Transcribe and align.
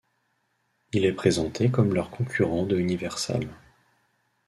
Il 0.93 1.05
est 1.05 1.13
présenté 1.13 1.69
comme 1.69 1.93
leur 1.93 2.09
concurrent 2.09 2.65
de 2.65 2.75
Universal. 2.75 3.47